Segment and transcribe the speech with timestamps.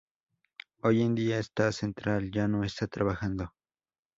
[0.81, 3.53] Hoy en día esta central ya no está trabajando.